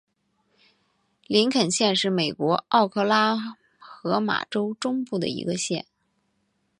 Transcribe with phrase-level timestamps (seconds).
[1.27, 3.37] 林肯县是美国奥克拉
[3.77, 5.85] 荷马州中部的一个县。